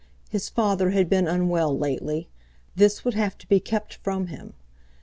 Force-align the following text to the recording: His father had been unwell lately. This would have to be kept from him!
His 0.31 0.49
father 0.49 0.89
had 0.89 1.11
been 1.11 1.27
unwell 1.27 1.77
lately. 1.77 2.27
This 2.75 3.05
would 3.05 3.13
have 3.13 3.37
to 3.37 3.47
be 3.47 3.59
kept 3.59 3.93
from 3.97 4.25
him! 4.33 4.53